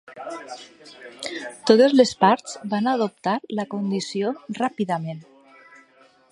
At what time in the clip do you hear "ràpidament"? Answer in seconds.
4.63-5.25